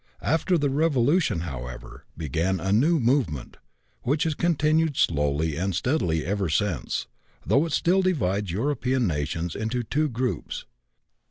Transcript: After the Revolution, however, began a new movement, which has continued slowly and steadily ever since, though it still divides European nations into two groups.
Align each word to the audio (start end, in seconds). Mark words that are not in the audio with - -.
After 0.23 0.57
the 0.57 0.71
Revolution, 0.71 1.41
however, 1.41 2.05
began 2.17 2.59
a 2.59 2.71
new 2.71 2.99
movement, 2.99 3.57
which 4.01 4.23
has 4.23 4.33
continued 4.33 4.97
slowly 4.97 5.55
and 5.55 5.75
steadily 5.75 6.25
ever 6.25 6.49
since, 6.49 7.05
though 7.45 7.67
it 7.67 7.71
still 7.71 8.01
divides 8.01 8.49
European 8.49 9.05
nations 9.05 9.55
into 9.55 9.83
two 9.83 10.09
groups. 10.09 10.65